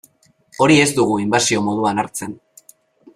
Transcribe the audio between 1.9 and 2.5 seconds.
hartzen.